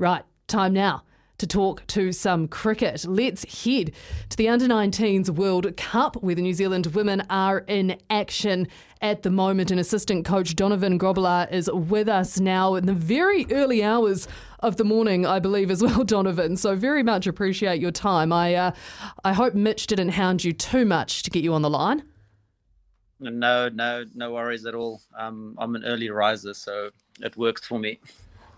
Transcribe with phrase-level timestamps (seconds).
[0.00, 1.02] Right, time now
[1.36, 3.04] to talk to some cricket.
[3.04, 3.92] Let's head
[4.30, 8.66] to the Under 19s World Cup where the New Zealand women are in action
[9.02, 9.70] at the moment.
[9.70, 14.26] And assistant coach Donovan Grobbelaar is with us now in the very early hours
[14.60, 16.56] of the morning, I believe, as well, Donovan.
[16.56, 18.32] So very much appreciate your time.
[18.32, 18.70] I uh,
[19.22, 22.04] I hope Mitch didn't hound you too much to get you on the line.
[23.18, 25.02] No, no, no worries at all.
[25.14, 26.88] Um, I'm an early riser, so
[27.20, 28.00] it works for me.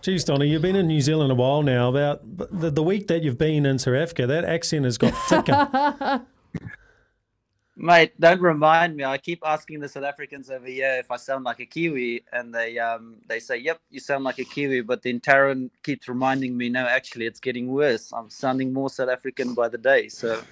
[0.02, 1.88] Geez, Donny, you've been in New Zealand a while now.
[1.88, 6.27] About the, the week that you've been in South Africa, that accent has got thicker.
[7.77, 9.05] Mate, don't remind me.
[9.05, 12.53] I keep asking the South Africans over here if I sound like a Kiwi, and
[12.53, 16.56] they um they say, "Yep, you sound like a Kiwi." But then Taryn keeps reminding
[16.56, 18.12] me, "No, actually, it's getting worse.
[18.12, 20.42] I'm sounding more South African by the day." So,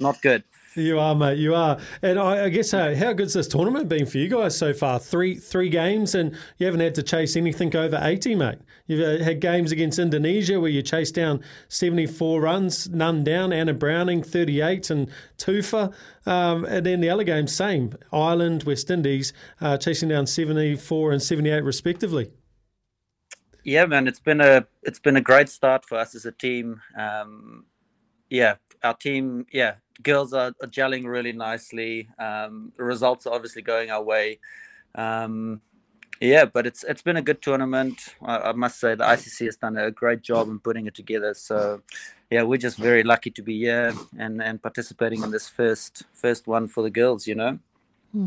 [0.00, 0.42] not good.
[0.76, 1.38] You are, mate.
[1.38, 4.56] You are, and I, I guess uh, how good's this tournament been for you guys
[4.56, 5.00] so far?
[5.00, 8.58] Three three games, and you haven't had to chase anything over eighty, mate.
[8.86, 13.52] You've uh, had games against Indonesia where you chased down seventy four runs, none down.
[13.52, 15.92] Anna Browning thirty eight, and Tufa,
[16.24, 17.96] um, and then the other games same.
[18.12, 22.30] Ireland, West Indies, uh, chasing down seventy four and seventy eight respectively.
[23.64, 26.80] Yeah, man, it's been a it's been a great start for us as a team.
[26.96, 27.66] Um,
[28.30, 32.08] yeah, our team, yeah, girls are, are gelling really nicely.
[32.18, 34.38] Um, the results are obviously going our way.
[34.94, 35.60] Um,
[36.20, 38.14] yeah, but it's it's been a good tournament.
[38.22, 41.32] I, I, must say the ICC has done a great job in putting it together.
[41.32, 41.80] So,
[42.30, 46.46] yeah, we're just very lucky to be here and, and participating in this first first
[46.46, 47.26] one for the girls.
[47.26, 47.58] You know.
[48.12, 48.26] Hmm.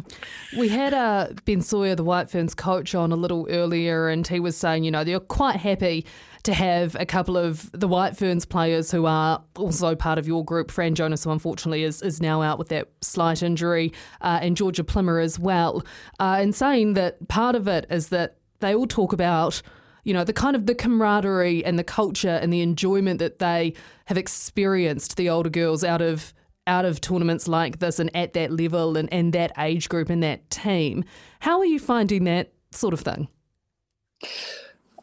[0.57, 4.39] We had uh, Ben Sawyer, the White Ferns coach, on a little earlier, and he
[4.39, 6.05] was saying, you know, they're quite happy
[6.43, 10.43] to have a couple of the White Ferns players who are also part of your
[10.43, 10.71] group.
[10.71, 14.83] Fran Jonas, who unfortunately is, is now out with that slight injury, uh, and Georgia
[14.83, 15.83] Plimmer as well.
[16.19, 19.61] Uh, and saying that part of it is that they all talk about
[20.05, 23.73] you know, the kind of the camaraderie and the culture and the enjoyment that they
[24.05, 26.33] have experienced, the older girls, out of
[26.67, 30.23] out of tournaments like this and at that level and, and that age group and
[30.23, 31.03] that team.
[31.39, 33.27] How are you finding that sort of thing?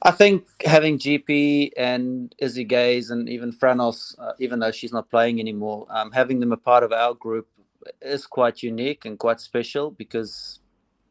[0.02, 5.10] I think having GP and Izzy Gaze and even Franos, uh, even though she's not
[5.10, 7.48] playing anymore, um, having them a part of our group
[8.00, 10.60] is quite unique and quite special because,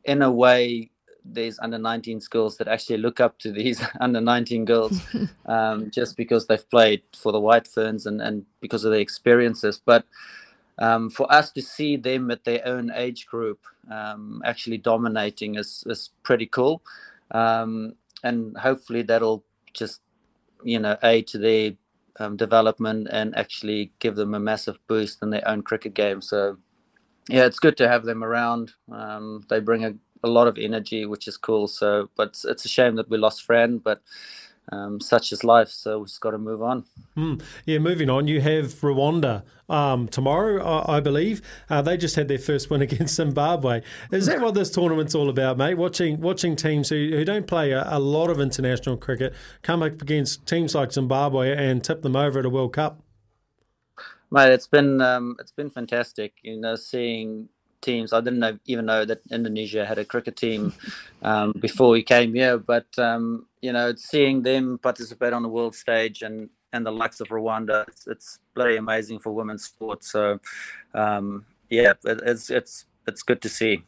[0.06, 0.90] in a way,
[1.26, 5.02] there's under 19 girls that actually look up to these under 19 girls
[5.46, 9.82] um, just because they've played for the White Ferns and, and because of their experiences.
[9.84, 10.06] But
[10.78, 13.60] um, for us to see them at their own age group
[13.92, 16.82] um, actually dominating is, is pretty cool.
[17.32, 19.44] Um, and hopefully that'll
[19.74, 20.02] just
[20.64, 21.72] you know aid to their
[22.20, 26.22] um, development and actually give them a massive boost in their own cricket game.
[26.22, 26.58] So
[27.30, 28.74] yeah, it's good to have them around.
[28.92, 29.94] Um, they bring a,
[30.24, 31.68] a lot of energy, which is cool.
[31.68, 34.02] So, but it's, it's a shame that we lost Fran, but
[34.72, 35.70] um, such is life.
[35.70, 36.86] So we've just got to move on.
[37.18, 37.42] Mm.
[37.66, 38.28] Yeah, moving on.
[38.28, 41.42] You have Rwanda um, tomorrow, I, I believe.
[41.70, 43.82] Uh, they just had their first win against Zimbabwe.
[44.12, 45.76] Is that what this tournament's all about, mate?
[45.76, 50.02] Watching watching teams who, who don't play a, a lot of international cricket come up
[50.02, 53.02] against teams like Zimbabwe and tip them over at a World Cup.
[54.32, 56.34] Mate, it's been um, it's been fantastic.
[56.44, 57.50] You know, seeing
[57.82, 58.14] teams.
[58.14, 60.74] I didn't know, even know that Indonesia had a cricket team
[61.22, 62.58] um, before we came here.
[62.58, 67.20] But um, you know, seeing them participate on the world stage and and the likes
[67.20, 70.12] of Rwanda, it's, it's bloody amazing for women's sports.
[70.12, 70.40] So
[70.94, 73.84] um, yeah, it, it's it's it's good to see.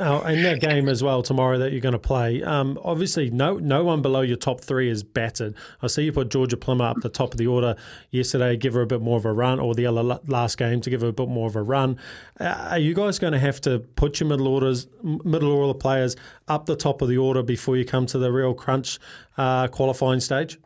[0.00, 3.56] Oh, in that game as well tomorrow that you're going to play, um, obviously no
[3.56, 5.54] no one below your top three is battered.
[5.82, 7.76] I see you put Georgia Plimmer up the top of the order
[8.10, 10.90] yesterday, give her a bit more of a run, or the other last game to
[10.90, 11.98] give her a bit more of a run.
[12.38, 16.16] Uh, are you guys going to have to put your middle orders, middle order players
[16.48, 18.98] up the top of the order before you come to the real crunch
[19.38, 20.58] uh, qualifying stage?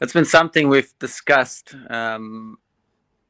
[0.00, 2.58] It's been something we've discussed um,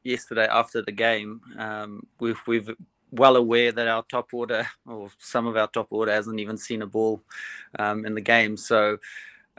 [0.03, 1.41] yesterday after the game.
[1.57, 2.69] Um, we've we've
[3.11, 6.81] well aware that our top order or some of our top order hasn't even seen
[6.81, 7.21] a ball
[7.79, 8.57] um, in the game.
[8.57, 8.97] So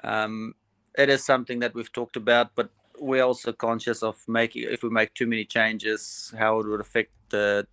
[0.05, 0.55] um,
[0.97, 4.91] it is something that we've talked about, but we're also conscious of making if we
[4.91, 7.67] make too many changes, how it would affect the,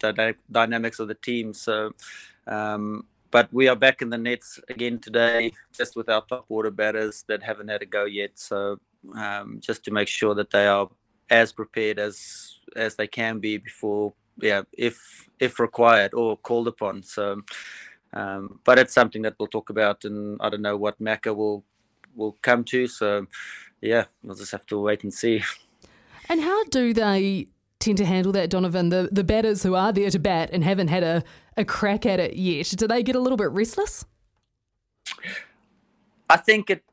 [0.51, 1.53] dynamics of the team.
[1.53, 1.93] So
[2.47, 6.69] um, but we are back in the nets again today, just with our top order
[6.69, 8.31] batters that haven't had a go yet.
[8.35, 8.79] So
[9.15, 10.87] um, just to make sure that they are
[11.31, 17.03] as prepared as as they can be before, yeah, if if required or called upon.
[17.03, 17.41] So,
[18.13, 21.63] um, but it's something that we'll talk about, and I don't know what Macca will
[22.15, 22.87] will come to.
[22.87, 23.27] So,
[23.81, 25.43] yeah, we'll just have to wait and see.
[26.29, 27.47] And how do they
[27.79, 28.89] tend to handle that, Donovan?
[28.89, 31.23] The the batters who are there to bat and haven't had a,
[31.57, 34.05] a crack at it yet, do they get a little bit restless?
[36.29, 36.83] I think it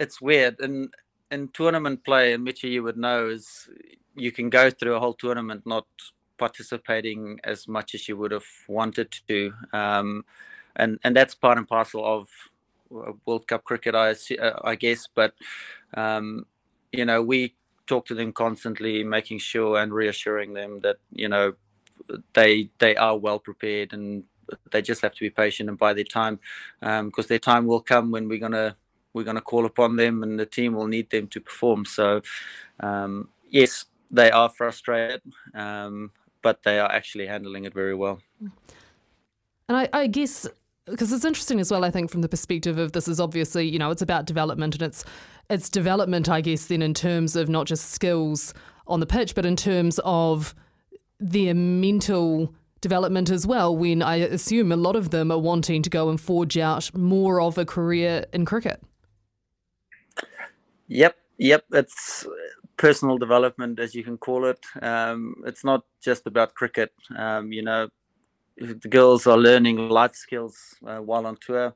[0.00, 0.60] it's weird.
[0.60, 0.92] And
[1.30, 3.68] in tournament play, and Mitchell, you would know, is
[4.14, 5.86] you can go through a whole tournament not
[6.38, 10.24] participating as much as you would have wanted to, um,
[10.76, 12.28] and and that's part and parcel of
[12.90, 15.08] World Cup cricket, I uh, I guess.
[15.12, 15.34] But
[15.94, 16.46] um,
[16.92, 17.54] you know, we
[17.86, 21.54] talk to them constantly, making sure and reassuring them that you know
[22.34, 24.24] they they are well prepared and
[24.70, 26.38] they just have to be patient and buy their time
[26.80, 28.76] because um, their time will come when we're gonna
[29.12, 31.84] we're gonna call upon them and the team will need them to perform.
[31.84, 32.20] So
[32.80, 35.22] um, yes, they are frustrated,
[35.54, 36.10] um,
[36.44, 38.20] but they are actually handling it very well.
[39.68, 40.46] And I, I guess
[40.86, 41.84] because it's interesting as well.
[41.84, 44.82] I think from the perspective of this is obviously you know it's about development and
[44.82, 45.04] it's
[45.50, 46.28] it's development.
[46.28, 48.54] I guess then in terms of not just skills
[48.86, 50.54] on the pitch, but in terms of
[51.18, 53.74] their mental development as well.
[53.74, 57.40] When I assume a lot of them are wanting to go and forge out more
[57.40, 58.82] of a career in cricket.
[60.88, 61.64] Yep, yep.
[61.72, 62.26] It's
[62.76, 64.58] personal development, as you can call it.
[64.82, 66.92] Um, it's not just about cricket.
[67.16, 67.88] Um, you know,
[68.56, 70.56] the girls are learning life skills
[70.86, 71.74] uh, while on tour.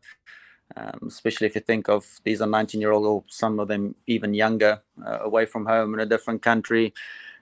[0.77, 3.95] Um, especially if you think of these are 19 year old or some of them
[4.07, 6.93] even younger uh, away from home in a different country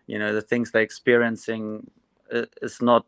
[0.07, 1.91] you know the things they're experiencing
[2.33, 3.07] uh, is not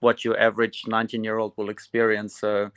[0.00, 2.70] what your average 19 year old will experience so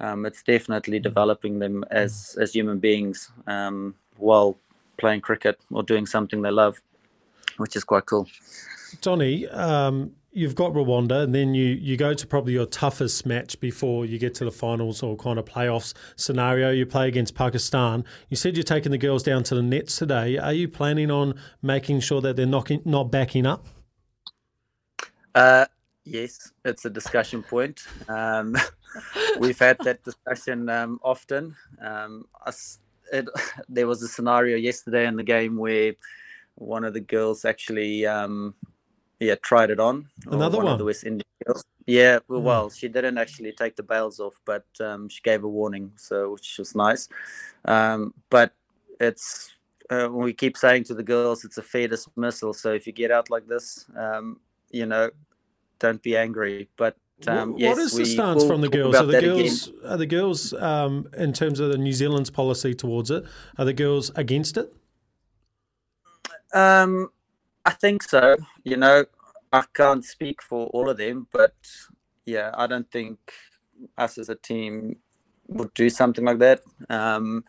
[0.00, 4.58] um, it's definitely developing them as as human beings um, while
[4.98, 6.80] playing cricket or doing something they love
[7.58, 8.28] which is quite cool
[9.00, 13.58] Donny, um, you've got Rwanda, and then you, you go to probably your toughest match
[13.60, 16.70] before you get to the finals or kind of playoffs scenario.
[16.70, 18.04] You play against Pakistan.
[18.28, 20.38] You said you're taking the girls down to the nets today.
[20.38, 23.66] Are you planning on making sure that they're knocking, not backing up?
[25.34, 25.66] Uh,
[26.04, 27.86] yes, it's a discussion point.
[28.08, 28.56] Um,
[29.38, 31.56] we've had that discussion um, often.
[31.80, 32.78] Um, us,
[33.12, 33.28] it,
[33.68, 35.94] there was a scenario yesterday in the game where
[36.56, 38.54] one of the girls actually um,
[39.20, 40.08] yeah tried it on.
[40.26, 40.72] Another one, one.
[40.74, 41.64] of the West Indian girls.
[41.86, 42.46] Yeah, well, hmm.
[42.46, 46.32] well, she didn't actually take the bails off, but um, she gave a warning, so
[46.32, 47.08] which was nice.
[47.64, 48.52] Um, but
[49.00, 49.54] it's
[49.90, 52.52] uh, we keep saying to the girls, it's a fair dismissal.
[52.52, 55.10] So if you get out like this, um, you know,
[55.78, 56.68] don't be angry.
[56.76, 58.94] But um, what, yes, what is the stance from the girls?
[58.94, 59.80] Are the girls again.
[59.86, 63.24] are the girls um, in terms of the New Zealand's policy towards it?
[63.58, 64.72] Are the girls against it?
[66.52, 67.08] Um,
[67.64, 68.36] I think so.
[68.64, 69.06] You know,
[69.52, 71.54] I can't speak for all of them, but
[72.26, 73.18] yeah, I don't think
[73.96, 74.96] us as a team
[75.48, 76.60] would do something like that.
[76.90, 77.44] Um,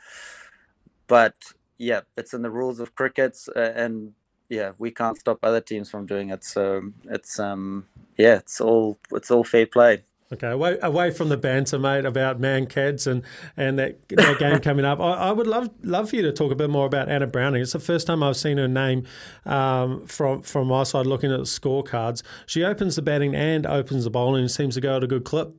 [1.07, 1.35] but
[1.77, 4.13] yeah, it's in the rules of cricket, uh, and
[4.49, 6.43] yeah, we can't stop other teams from doing it.
[6.43, 7.85] So it's um,
[8.17, 10.03] yeah, it's all it's all fair play.
[10.31, 13.23] Okay, away, away from the banter, mate, about Mankads and,
[13.55, 14.99] and that, that game coming up.
[14.99, 17.61] I, I, would love love for you to talk a bit more about Anna Browning.
[17.61, 19.05] It's the first time I've seen her name
[19.45, 22.23] um, from from my side looking at the scorecards.
[22.45, 25.55] She opens the batting and opens the bowling seems to go at a good clip.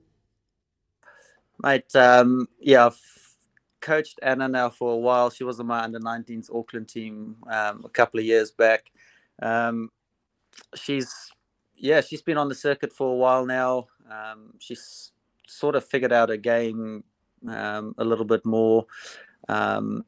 [1.63, 3.01] Mate, um, yeah, I've
[3.81, 5.31] coached Anna now for a while.
[5.31, 8.91] She was on my under 19s Auckland team um, a couple of years back.
[9.41, 9.91] Um,
[10.75, 11.31] she's
[11.77, 13.87] yeah, she's been on the circuit for a while now.
[14.11, 15.13] Um, she's
[15.47, 17.05] sort of figured out a game
[17.49, 18.87] um, a little bit more.
[19.49, 20.05] Um,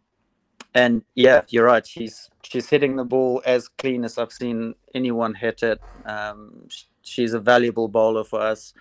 [0.74, 1.86] and yeah, you're right.
[1.86, 5.80] She's she's hitting the ball as clean as I've seen anyone hit it.
[6.06, 6.68] Um,
[7.02, 8.74] she's a valuable bowler for us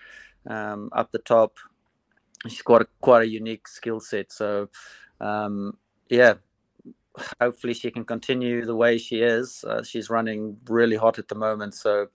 [0.48, 1.58] up the top.
[2.46, 4.32] She's got a, quite a unique skill set.
[4.32, 4.68] So
[5.20, 5.76] um,
[6.08, 6.34] yeah,
[7.40, 9.64] hopefully she can continue the way she is.
[9.64, 11.74] Uh, she's running really hot at the moment.
[11.74, 12.08] So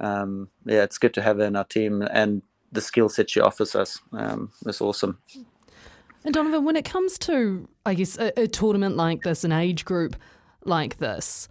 [0.00, 3.40] um, yeah, it's good to have her in our team and the skill set she
[3.40, 5.18] offers us um, is awesome.
[6.24, 9.84] And Donovan, when it comes to, I guess, a, a tournament like this, an age
[9.84, 10.16] group
[10.64, 11.48] like this,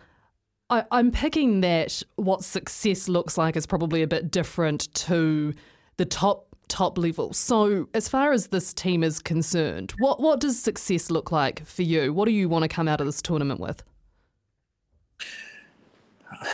[0.70, 5.54] I, I'm picking that what success looks like is probably a bit different to
[5.98, 7.34] the top top level.
[7.34, 11.84] So, as far as this team is concerned, what what does success look like for
[11.84, 12.14] you?
[12.14, 13.84] What do you want to come out of this tournament with?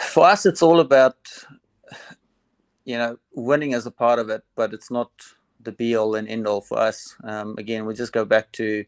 [0.02, 1.16] For us, it's all about
[2.88, 5.12] you know, winning as a part of it, but it's not
[5.60, 7.18] the be all and end all for us.
[7.26, 8.86] Um, again, we just go back to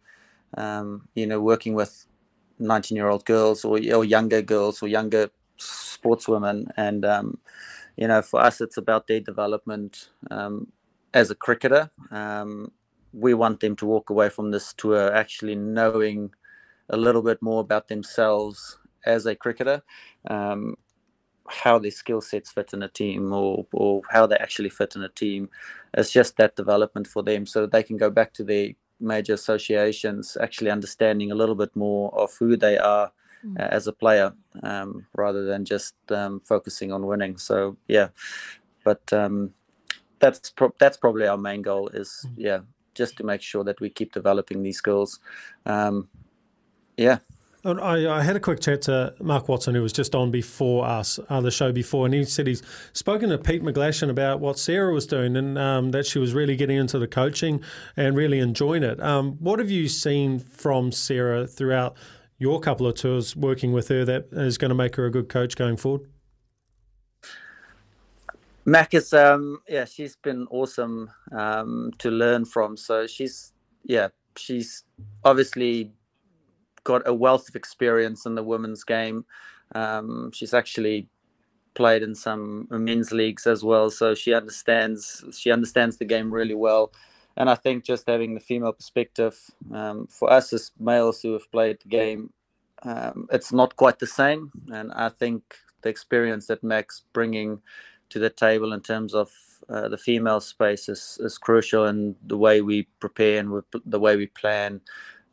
[0.56, 2.06] um, you know working with
[2.60, 7.38] 19 year old girls or, or younger girls or younger sportswomen, and um,
[7.98, 10.68] you know for us it's about their development um,
[11.14, 11.92] as a cricketer.
[12.12, 12.72] Um,
[13.14, 16.32] we want them to walk away from this tour actually knowing
[16.90, 19.82] a little bit more about themselves as a cricketer.
[20.30, 20.76] Um,
[21.50, 25.04] how their skill sets fit in a team or, or how they actually fit in
[25.04, 25.50] a team.
[25.96, 29.34] It's just that development for them so that they can go back to their major
[29.34, 33.12] associations, actually understanding a little bit more of who they are
[33.44, 33.60] mm.
[33.60, 37.38] uh, as a player um, rather than just um, focusing on winning.
[37.38, 38.10] So, yeah,
[38.84, 39.52] but um,
[40.20, 42.34] that's, pro- that's probably our main goal is, mm.
[42.38, 42.60] yeah,
[42.94, 45.20] just to make sure that we keep developing these skills.
[45.66, 46.10] Um,
[46.98, 47.20] yeah.
[47.66, 51.20] I, I, had a quick chat to Mark Watson, who was just on before us,
[51.30, 54.94] uh, the show before, and he said he's spoken to Pete McGlashan about what Sarah
[54.94, 57.62] was doing and um, that she was really getting into the coaching
[57.98, 59.02] and really enjoying it.
[59.02, 61.98] Um, what have you seen from Sarah throughout
[62.38, 65.28] your couple of tours working with her that is going to make her a good
[65.28, 66.08] coach going forward?
[68.70, 72.78] Mac is, um, yeah, she's been awesome um, to learn from.
[72.78, 73.52] So she's,
[73.84, 74.84] yeah, she's
[75.24, 75.92] obviously
[76.84, 79.26] got a wealth of experience in the women's game.
[79.74, 81.08] Um, she's actually
[81.74, 86.56] played in some men's leagues as well, so she understands she understands the game really
[86.56, 86.92] well.
[87.38, 89.36] And I think just having the female perspective
[89.74, 92.34] um, for us as males who have played the game,
[92.84, 94.52] um, it's not quite the same.
[94.72, 95.42] And I think
[95.82, 97.62] the experience that Mac's bringing
[98.10, 99.32] to the table in terms of
[99.70, 104.16] uh, the female space is, is crucial in the way we prepare and the way
[104.16, 104.82] we plan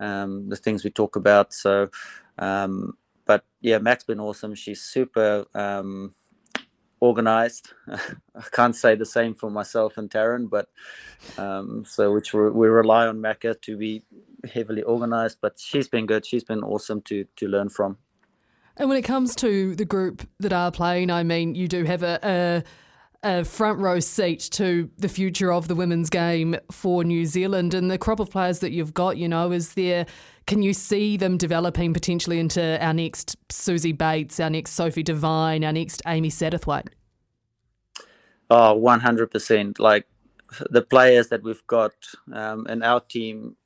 [0.00, 1.52] um, the things we talk about.
[1.52, 1.90] So,
[2.38, 4.54] um, but yeah, Mac's been awesome.
[4.54, 6.14] She's super um,
[7.00, 7.72] organized.
[7.88, 10.68] I can't say the same for myself and Taryn, but
[11.38, 14.02] um, so which we, we rely on Macca to be
[14.52, 15.38] heavily organized.
[15.40, 16.26] But she's been good.
[16.26, 17.98] She's been awesome to to learn from.
[18.76, 22.02] And when it comes to the group that are playing, I mean, you do have
[22.02, 22.64] a, a
[23.22, 27.90] a front row seat to the future of the women's game for New Zealand and
[27.90, 30.06] the crop of players that you've got, you know, is there
[30.46, 35.64] can you see them developing potentially into our next Suzie Bates, our next Sophie Devine,
[35.64, 36.88] our next Amy Satterthwaite?
[38.48, 39.80] Oh, 100%.
[39.80, 40.06] Like
[40.70, 41.94] the players that we've got
[42.32, 43.56] um, in our team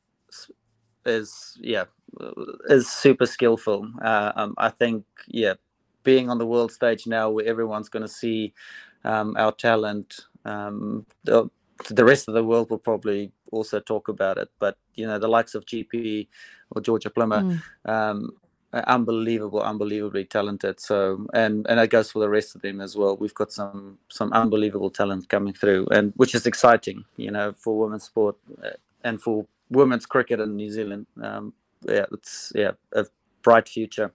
[1.07, 1.85] is, yeah,
[2.67, 3.91] is super skillful.
[4.03, 5.55] Uh, um, I think, yeah,
[6.03, 8.53] being on the world stage now where everyone's going to see
[9.05, 10.21] um, our talent.
[10.45, 11.51] Um, the,
[11.89, 15.29] the rest of the world will probably also talk about it, but you know the
[15.29, 16.29] likes of GP
[16.71, 17.43] or Georgia Plimmer.
[17.43, 17.61] mm.
[17.85, 18.33] um,
[18.73, 20.81] unbelievable, unbelievably talented.
[20.81, 23.17] So and and that goes for the rest of them as well.
[23.17, 27.79] We've got some some unbelievable talent coming through, and which is exciting, you know, for
[27.79, 28.71] women's sport uh,
[29.03, 31.07] and for women's cricket in New Zealand.
[31.23, 31.53] Um,
[31.89, 33.07] yeah, it's yeah a
[33.43, 34.13] bright future.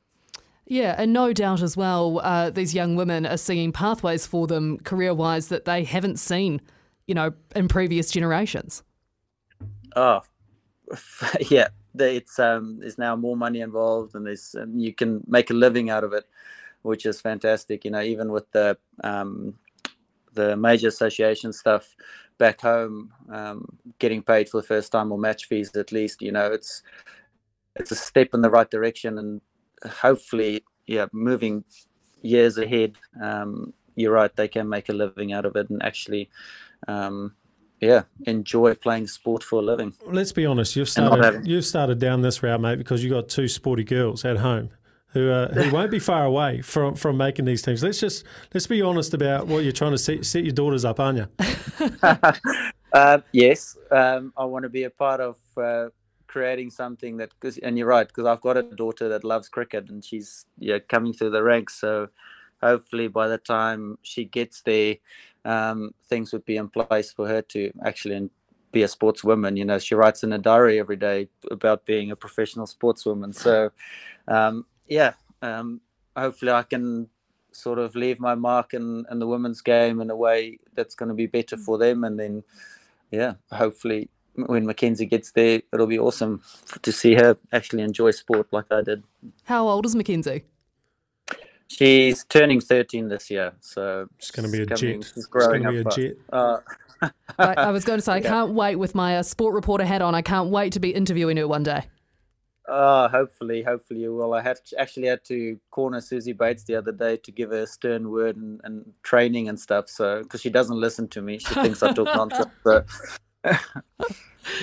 [0.67, 4.79] Yeah, and no doubt as well, uh, these young women are seeing pathways for them
[4.79, 6.59] career wise that they haven't seen,
[7.05, 8.81] you know, in previous generations.
[9.95, 10.21] Oh,
[11.39, 11.67] yeah.
[11.97, 15.89] It's um, there's now more money involved, and there's and you can make a living
[15.89, 16.25] out of it,
[16.81, 17.85] which is fantastic.
[17.85, 19.53] You know, even with the um,
[20.33, 21.95] the major association stuff
[22.37, 26.21] back home, um, getting paid for the first time or match fees at least.
[26.21, 26.83] You know, it's
[27.75, 29.41] it's a step in the right direction, and
[29.89, 31.63] hopefully, yeah, moving
[32.21, 36.29] years ahead, um, you're right, they can make a living out of it and actually,
[36.87, 37.33] um,
[37.79, 39.93] yeah, enjoy playing sport for a living.
[40.05, 43.47] Let's be honest, you've started you've started down this route, mate, because you got two
[43.47, 44.69] sporty girls at home
[45.15, 47.81] who uh, who won't be far away from from making these teams.
[47.81, 51.00] Let's just let's be honest about what you're trying to set, set your daughters up,
[51.00, 51.27] aren't you?
[52.93, 55.88] uh, yes, um, I want to be a part of uh,
[56.27, 59.89] creating something that cause, and you're right because I've got a daughter that loves cricket
[59.89, 62.10] and she's yeah coming through the ranks so
[62.62, 64.95] hopefully by the time she gets there
[65.45, 68.29] um, things would be in place for her to actually
[68.74, 72.17] be a sportswoman you know she writes in a diary every day about being a
[72.17, 73.72] professional sportswoman so
[74.27, 75.81] um, yeah um,
[76.15, 77.09] hopefully I can
[77.51, 81.09] sort of leave my mark in, in the women's game in a way that's going
[81.09, 82.43] to be better for them and then
[83.11, 86.41] yeah hopefully when Mackenzie gets there, it'll be awesome
[86.81, 89.03] to see her actually enjoy sport like I did.
[89.45, 90.43] How old is Mackenzie?
[91.67, 95.11] She's turning 13 this year, so she's going to be a coming, jet.
[95.13, 95.95] She's growing she's up.
[95.95, 96.17] Be a jet.
[96.31, 96.57] Uh,
[97.39, 98.29] I, I, was going to say, I yeah.
[98.29, 100.13] can't wait with my uh, sport reporter hat on.
[100.13, 101.85] I can't wait to be interviewing her one day.
[102.67, 104.34] Oh, hopefully, hopefully you will.
[104.34, 107.67] I had actually had to corner Suzie Bates the other day to give her a
[107.67, 109.88] stern word and, and training and stuff.
[109.88, 112.50] So because she doesn't listen to me, she thinks I talk nonsense.
[112.63, 112.84] So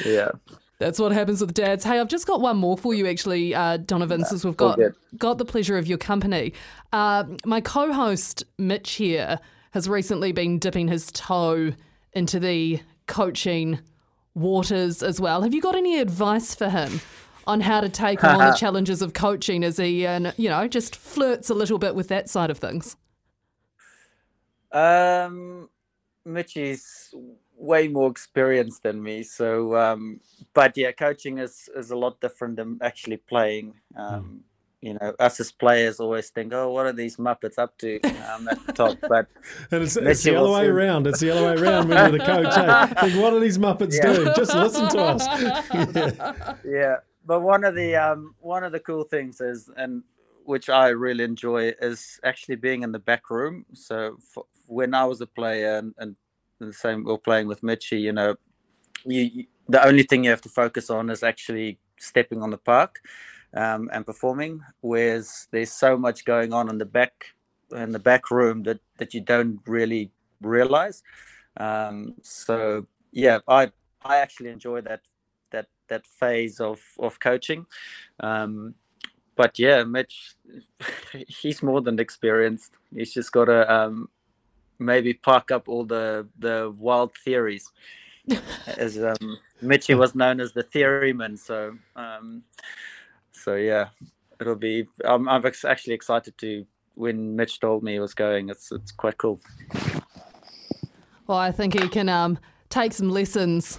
[0.04, 0.30] yeah.
[0.78, 1.85] That's what happens with dads.
[1.85, 4.80] Hey, I've just got one more for you, actually, uh, Donovan, since we've got
[5.16, 6.54] got the pleasure of your company.
[6.92, 9.38] Uh, my co-host Mitch here
[9.71, 11.73] has recently been dipping his toe
[12.14, 13.78] into the coaching
[14.35, 15.42] waters as well.
[15.42, 17.00] Have you got any advice for him
[17.46, 20.96] on how to take on the challenges of coaching as he, and you know, just
[20.96, 22.96] flirts a little bit with that side of things?
[24.72, 25.68] Um,
[26.25, 27.14] Mitch is
[27.56, 30.20] way more experienced than me, so um,
[30.54, 33.75] but yeah, coaching is is a lot different than actually playing.
[33.96, 34.40] Um,
[34.80, 38.00] you know, us as players always think, "Oh, what are these muppets up to
[38.32, 39.28] um, at the top?" But
[39.70, 41.06] And it's, it's the other way soon- around.
[41.06, 42.46] It's the other way around when you're the coach.
[42.56, 42.87] eh?
[43.08, 44.12] Think, what are these Muppets Yeah.
[44.12, 44.32] doing?
[44.34, 45.25] Just listen to us.
[45.94, 46.54] Yeah.
[46.64, 50.02] yeah, but one of the um, one of the cool things is, and
[50.44, 53.64] which I really enjoy, is actually being in the back room.
[53.74, 56.16] So f- when I was a player, and, and
[56.58, 58.00] the same, or playing with Mitchy.
[58.00, 58.36] you know,
[59.04, 62.58] you, you the only thing you have to focus on is actually stepping on the
[62.58, 63.00] park
[63.54, 64.60] um, and performing.
[64.80, 67.26] Whereas there's so much going on in the back
[67.70, 70.10] in the back room that that you don't really
[70.40, 71.02] realize.
[71.56, 73.70] Um, so yeah, I
[74.04, 75.02] I actually enjoy that
[75.92, 77.66] that phase of of coaching.
[78.20, 78.75] Um,
[79.37, 80.34] but yeah, Mitch,
[81.28, 82.72] he's more than experienced.
[82.94, 84.08] He's just got to um,
[84.78, 87.70] maybe park up all the the wild theories.
[88.76, 92.42] as um, Mitchie was known as the theoryman, so um,
[93.32, 93.88] so yeah,
[94.40, 94.87] it'll be.
[95.04, 98.49] I'm, I'm actually excited to when Mitch told me he was going.
[98.49, 99.40] It's it's quite cool.
[101.26, 103.78] Well, I think he can um, take some lessons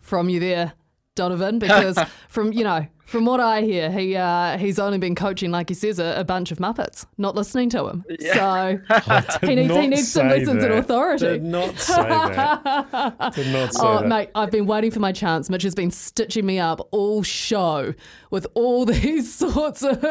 [0.00, 0.72] from you there,
[1.14, 5.50] Donovan, because from you know from what I hear, he uh, he's only been coaching,
[5.50, 8.04] like he says, a, a bunch of muppets, not listening to him.
[8.32, 8.78] So
[9.46, 11.26] he needs he needs some lessons in authority.
[11.26, 13.32] Did not say that.
[13.34, 14.08] Did not say Oh, that.
[14.08, 15.50] mate, I've been waiting for my chance.
[15.50, 17.94] Mitch has been stitching me up all show
[18.30, 20.02] with all these sorts of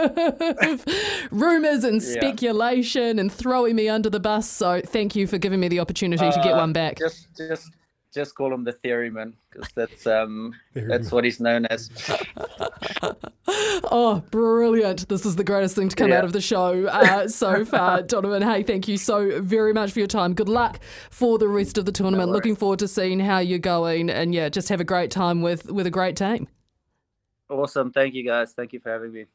[1.31, 2.11] rumours and Yeah.
[2.13, 4.49] speculation and throwing me under the bus.
[4.49, 6.99] So thank you for giving me the opportunity to get Uh, one back.
[6.99, 7.71] Just just
[8.13, 11.89] just call him the theoryman because that's um that's what he's known as.
[13.95, 15.07] Oh, brilliant.
[15.09, 16.19] This is the greatest thing to come Yeah.
[16.19, 18.01] out of the show uh, so far.
[18.01, 20.33] Donovan, hey, thank you so very much for your time.
[20.33, 20.79] Good luck
[21.11, 22.29] for the rest of the tournament.
[22.29, 22.35] worries.
[22.37, 24.09] Looking forward to seeing how you're going.
[24.09, 26.47] And yeah, just have a great time with, with a great team.
[27.49, 27.91] Awesome.
[27.91, 28.53] Thank you guys.
[28.53, 29.25] Thank you for having me.